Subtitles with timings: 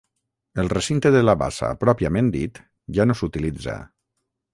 [0.61, 2.57] El recinte de la bassa pròpiament dit
[2.99, 3.77] ja no s'utilitza.